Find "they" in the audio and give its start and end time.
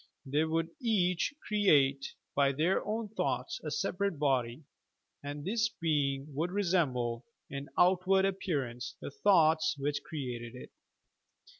0.25-0.45